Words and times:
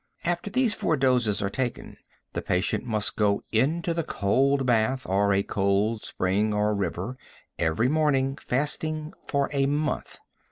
After 0.23 0.49
these 0.49 0.73
four 0.73 0.97
doses 0.97 1.43
are 1.43 1.49
taken, 1.51 1.95
the 2.33 2.41
patient 2.41 2.83
must 2.85 3.15
go 3.15 3.43
into 3.51 3.93
the 3.93 4.03
cold 4.03 4.65
bath, 4.65 5.05
or 5.05 5.31
a 5.31 5.43
cold 5.43 6.01
spring 6.01 6.55
or 6.55 6.73
river, 6.73 7.19
every 7.59 7.87
morning, 7.87 8.35
fasting, 8.37 9.13
for 9.27 9.47
a 9.53 9.67
month. 9.67 10.17